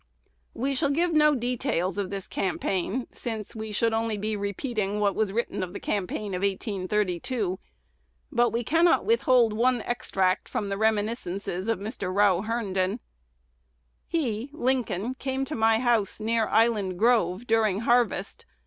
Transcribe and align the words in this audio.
We 0.55 0.73
shall 0.73 0.89
give 0.89 1.13
no 1.13 1.35
details 1.35 1.99
of 1.99 2.09
this 2.09 2.25
campaign, 2.27 3.05
since 3.11 3.55
we 3.55 3.71
should 3.71 3.93
only 3.93 4.17
be 4.17 4.35
repeating 4.35 4.99
what 4.99 5.15
is 5.15 5.31
written 5.31 5.61
of 5.61 5.73
the 5.73 5.79
campaign 5.79 6.33
of 6.33 6.41
1832. 6.41 7.59
But 8.31 8.49
we 8.49 8.63
cannot 8.63 9.05
withhold 9.05 9.53
one 9.53 9.81
extract 9.83 10.49
from 10.49 10.69
the 10.69 10.77
reminiscences 10.79 11.67
of 11.67 11.77
Mr. 11.77 12.11
Row 12.11 12.41
Herndon: 12.41 12.99
"He 14.07 14.49
(Lincoln) 14.53 15.13
came 15.19 15.45
to 15.45 15.53
my 15.53 15.77
house, 15.77 16.19
near 16.19 16.47
Island 16.47 16.97
Grove, 16.97 17.45
during 17.45 17.81
harvest. 17.81 18.47